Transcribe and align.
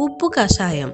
ఉప్పు 0.00 0.30
కషాయం. 0.34 0.92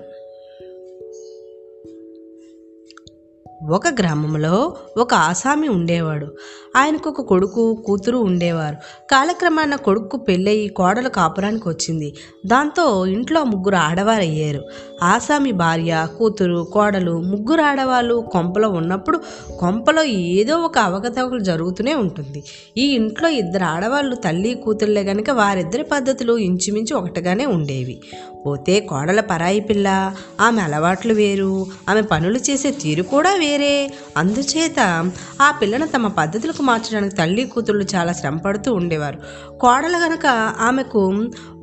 ఒక 3.71 3.89
గ్రామంలో 3.89 4.77
ఒక 4.97 5.15
ఆసామి 5.15 5.69
ఉండేవాడు. 5.69 6.37
ఆయనకు 6.77 7.11
ఒక 7.11 7.21
కొడుకు 7.21 7.75
కూతురు 7.87 8.19
ఉండేవారు. 8.19 8.77
కాలక్రమాన 9.11 9.75
కొడుకు 9.75 10.17
పెళ్ళయి 10.17 10.69
కోడలు 10.69 11.09
కాపురానికి 11.09 11.69
వచ్చింది. 11.69 12.15
దాంతో 12.47 13.07
ఇంట్లో 13.07 13.45
ముగ్గురు 13.45 13.77
ఆడవారు 13.77 14.23
అయ్యారు 14.23 14.63
ఆసామి 15.03 15.53
భార్య 15.53 16.09
కూతురు 16.19 16.67
కోడలు 16.73 17.21
ముగ్గురు 17.21 17.63
ఆడవాళ్ళు 17.63 18.25
కొంపలో 18.33 18.69
ఉన్నప్పుడు 18.69 19.21
కొంపలో 19.59 20.03
ఏదో 20.03 20.59
ఒక 20.59 20.79
అవకతవకలు 20.79 21.39
జరుగుతూనే 21.39 21.95
ఉంటుంది. 21.95 22.43
ఈ 22.77 22.87
ఇంట్లో 22.95 23.29
ఇద్దరు 23.29 23.65
ఆడవాళ్ళు 23.65 24.17
తల్లి 24.17 24.55
కూతుర్లే 24.55 25.03
గనుక 25.03 25.31
వారిద్దరి 25.31 25.83
పద్ధతులు 25.83 26.39
ఇంచుమించు 26.39 26.97
ఒకటిగానే 26.97 27.47
ఉండేవి. 27.47 28.01
పోతే 28.47 28.81
కోడల 28.81 29.21
పరాయి 29.21 29.61
పిల్ల 29.61 30.15
ఆమె 30.41 30.63
అలవాట్లు 30.63 31.15
వేరు 31.15 31.67
ఆమె 31.89 32.03
పనులు 32.03 32.39
చేసే 32.39 32.71
తీరు 32.71 33.03
కూడా 33.03 33.35
వేరే. 33.35 33.91
అందుచేత 34.17 35.11
ఆ 35.43 35.51
పిల్లను 35.51 35.87
తమ 35.87 36.09
పద్ధతులకు 36.09 36.63
మార్చడానికి 36.65 37.15
తల్లి 37.15 37.45
కూతుళ్ళు 37.47 37.87
చాలా 37.95 38.13
శ్రమ 38.13 38.37
పడుతూ 38.47 38.75
ఉండేవారు. 38.75 39.19
కోడలు 39.61 39.99
గనక 40.05 40.27
ఆమెకు 40.69 41.03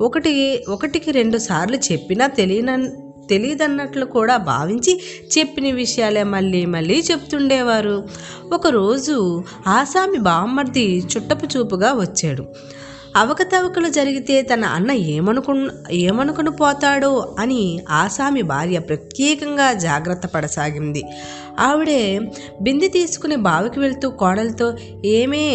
ఒకటి 0.00 0.32
ఒకటికి 0.68 1.10
రెండు 1.20 1.38
సార్లు 1.38 1.78
చెప్పినా 1.92 2.26
తెలియన 2.40 2.74
తెలియదన్నట్లు 3.30 4.04
కూడా 4.14 4.36
భావించి 4.36 4.92
చెప్పిన 5.34 5.66
విషయాలే 5.74 6.22
మళ్ళీ 6.34 6.60
మళ్ళీ 6.66 6.96
చెప్తుండేవారు. 7.10 7.96
ఒకరోజు 8.52 9.16
ఆసామి 9.66 10.18
బామ్మర్ది 10.28 10.86
చుట్టపు 11.12 11.46
చూపుగా 11.54 11.90
వచ్చాడు. 11.92 12.44
అవకతవకలు 13.16 13.88
జరిగితే 13.88 14.42
తన 14.42 14.64
అన్న 14.64 14.90
ఏమనుకు 14.90 15.52
ఏమనుకుని 15.90 16.50
పోతాడో 16.50 17.34
అని 17.38 17.62
ఆసామి 17.90 18.42
భార్య 18.42 18.78
ప్రత్యేకంగా 18.78 19.72
జాగ్రత్త 19.72 20.26
పడసాగింది. 20.26 21.02
ఆవిడే 21.58 22.20
బిందె 22.62 22.88
తీసుకుని 22.88 23.36
బావికి 23.36 23.80
వెళ్తూ 23.80 24.10
కోడలతో 24.10 24.68
ఏమే 25.04 25.46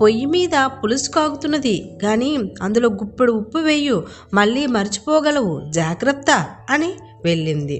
పొయ్యి 0.00 0.26
మీద 0.26 0.56
పులుసు 0.82 1.10
కాగుతున్నది 1.10 1.98
కానీ 2.02 2.38
అందులో 2.62 2.88
గుప్పెడు 2.88 3.32
ఉప్పు 3.32 3.58
వేయు 3.58 4.06
మళ్ళీ 4.34 4.66
మర్చిపోగలవు 4.66 5.70
జాగ్రత్త 5.70 6.30
అని 6.70 6.90
వెళ్ళింది. 7.26 7.76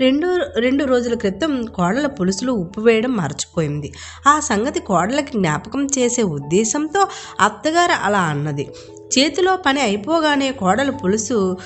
రెండు 0.00 0.28
రెండు 0.58 0.84
రోజుల 0.84 1.14
క్రితం 1.14 1.52
కోడల 1.76 2.06
పులుసులో 2.06 2.52
ఉప్పు 2.52 2.80
వేయడం 2.80 3.12
మర్చిపోయింది. 3.16 3.92
ఆ 4.26 4.34
సంగతి 4.40 4.80
కోడలకి 4.80 5.32
జ్ఞాపకం 5.38 5.86
చేసే 5.98 6.22
ఉద్దేశంతో 6.22 7.02
అత్తగారు 7.40 7.96
అలా 8.04 8.22
అన్నది. 8.32 8.66
చేతిలో 9.14 9.52
పని 9.66 9.80
అయిపోగానే 9.80 10.48
కోడలు 10.52 10.92
పులుసు 10.92 11.56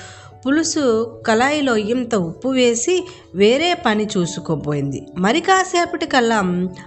పులుసు 0.45 0.83
కళాయిలో 1.27 1.73
ఇంత 1.91 2.15
ఉప్పు 2.15 2.49
వేసి 2.49 2.95
వేరే 3.35 3.69
పని 3.85 4.05
చూసుకోబోయింది. 4.17 4.99
మరి 5.17 5.39
కాసేపటికల్లా 5.39 6.39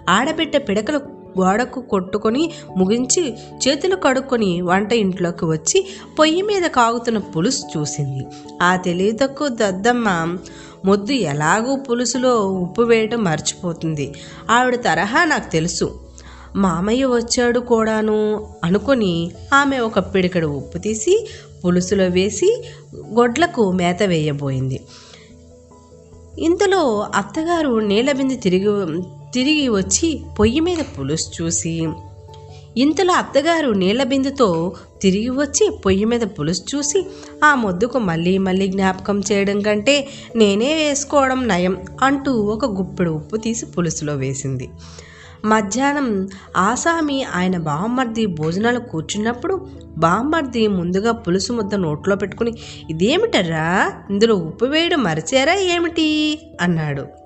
ఆడబిడ్డ 0.09 0.56
పిడకలు 0.56 1.00
గోడకు 1.39 1.81
కొట్టుకొని 1.81 2.51
ముగించి 2.77 3.34
చేతులు 3.69 3.97
కడుక్కొని 3.97 4.61
వంట 4.61 4.92
ఇంట్లోకి 4.92 5.45
వచ్చి 5.45 5.87
పొయ్యి 6.19 6.43
మీద 6.43 6.62
కాగుతున్న 6.62 7.19
పులుసు 7.19 7.78
చూసింది. 7.78 8.27
ఆ 8.62 8.77
తెలివి 8.77 9.12
తక్కువ 9.12 9.48
దద్దమ్మ 9.48 10.39
మొద్దు 10.84 11.12
ఎలాగూ 11.12 11.77
పులుసులో 11.77 12.47
ఉప్పు 12.47 12.83
వేయటం 12.83 13.25
మర్చిపోతుంది. 13.25 14.15
ఆవిడ 14.51 14.75
తరహా 14.75 15.25
నాకు 15.25 15.53
తెలుసు. 15.53 16.01
మామయ్య 16.56 17.05
వచ్చాడు 17.05 17.61
కూడాను 17.61 18.47
అనుకొని 18.65 19.31
ఆమె 19.55 19.78
ఒక 19.78 19.98
పిడికడు 19.98 20.47
ఉప్పు 20.47 20.78
తీసి 20.78 21.28
పులుసులో 21.65 22.05
వేసి 22.05 22.65
గొడ్లకు 22.97 23.73
మేత 23.73 24.03
వేయబోయింది. 24.03 24.81
ఇంతలో 26.39 27.06
అత్తగారు 27.15 27.78
నీళ్ళ 27.78 28.12
బింది 28.12 28.37
తిరిగి 28.37 28.69
తిరిగి 29.37 29.69
వచ్చి 29.69 30.21
పొయ్యి 30.39 30.61
మీద 30.61 30.77
పులుసు 30.99 31.43
చూసి 31.43 31.89
ఇంతలో 32.77 33.15
అత్తగారు 33.15 33.71
నీళ్ళ 33.71 34.03
బిందుతో 34.03 34.77
తిరిగి 35.03 35.29
వచ్చి 35.29 35.71
పొయ్యి 35.87 36.05
మీద 36.05 36.21
పులుసు 36.21 36.77
చూసి 36.77 37.07
ఆ 37.45 37.55
మొద్దుకు 37.55 37.99
మళ్ళీ 37.99 38.39
మళ్ళీ 38.39 38.67
జ్ఞాపకం 38.67 39.23
చేయడం 39.33 39.61
కంటే 39.61 40.09
నేనే 40.37 40.75
వేసుకోవడం 40.75 41.49
నయం 41.49 41.77
అంటూ 42.03 42.33
ఒక 42.33 42.65
గుప్పెడు 42.65 43.11
ఉప్పు 43.11 43.37
తీసి 43.37 43.67
పులుసులో 43.67 44.15
వేసింది. 44.15 44.71
మధ్యాహ్నం 45.45 46.29
ఆసామి 46.57 47.25
ఆయన 47.25 47.57
బామ్మర్ది 47.57 48.27
భోజనాలు 48.27 48.79
కూర్చున్నప్పుడు 48.79 49.67
బామ్మర్ది 49.99 50.69
ముందుగా 50.69 51.13
పులుసు 51.13 51.53
ముద్ద 51.53 51.75
నోట్లో 51.75 52.17
పెట్టుకుని 52.17 52.55
ఇదేమిటరా 52.91 53.93
ఇందులో 54.11 54.35
ఉప్పు 54.35 54.65
వేయడం 54.65 55.03
మరిచారా? 55.03 55.55
ఏమిటి? 55.55 56.39
అన్నాడు. 56.61 57.25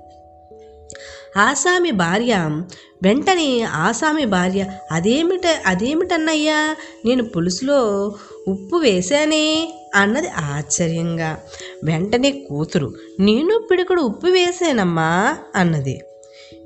ఆసామి 1.37 1.91
భార్య 1.91 2.61
వెంటనే 3.03 3.61
ఆసామి 3.61 4.25
భార్య 4.25 4.67
అదేమిట 4.91 5.41
అదేమిటన్నయ్యా 5.67 6.77
నేను 7.05 7.25
పులుసులో 7.25 8.05
ఉప్పు 8.49 8.77
వేశానే? 8.77 9.75
అన్నది 9.95 10.29
ఆశ్చర్యంగా. 10.29 11.39
వెంటనే 11.85 12.31
కూతురు 12.31 12.95
నేను 13.21 13.69
పిడికడు 13.71 14.01
ఉప్పు 14.03 14.27
వేసానమ్మా 14.27 15.37
అన్నది. 15.55 16.01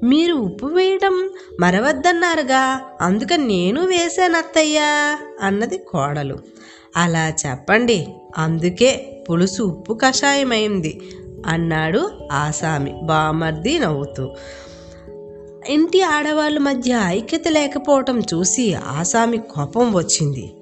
మీరు 0.02 0.34
ఉప్పు 0.34 0.66
వేయడం 0.66 1.30
మరవద్దన్నారుగా 1.60 2.80
అందుకని 3.00 3.46
నేను 3.46 3.86
వేశాను 3.86 4.36
అత్తయ్యా 4.36 5.18
అన్నది 5.40 5.78
కోడలు. 5.78 6.38
అలా 6.96 7.28
చెప్పండి 7.28 8.06
అందుకే 8.38 9.10
పులుసు 9.30 9.62
ఉప్పు 9.62 9.94
కషాయమైంది 9.94 11.00
అన్నాడు 11.46 12.10
ఆసామి. 12.32 12.94
బామర్ది 13.02 13.78
నవ్వుతూ. 13.78 14.30
ఇంటి 15.68 16.02
ఆడవాళ్ళ 16.02 16.58
మధ్య 16.58 17.02
ఐక్యత 17.06 17.42
లేకపోవటం 17.48 18.20
చూసి 18.20 18.74
ఆసామి 18.74 19.36
కోపం 19.36 19.94
వచ్చింది. 19.94 20.52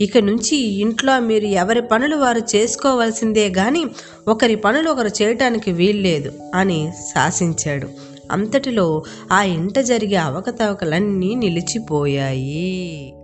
ఇక 0.00 0.18
నుంచి 0.18 0.56
ఇంట్లో 0.56 1.20
మీరు 1.20 1.44
ఎవరి 1.44 1.82
పనులు 1.82 2.16
వారు 2.16 2.56
చేసుకోవాల్సిందే 2.56 3.50
కానీ 3.50 3.84
ఒకరి 4.28 4.56
పనులు 4.56 4.90
ఒకరు 4.90 5.08
చేయటానికి 5.08 5.72
వీల్లేదు 5.72 6.32
అని 6.54 6.92
శాసించాడు. 7.12 7.88
అంతటిలో 8.32 9.02
ఆ 9.32 9.42
ఇంట 9.42 9.78
జరిగే 9.78 10.16
అవకతవకలన్నీ 10.16 11.34
నిలిచిపోయాయి. 11.34 13.14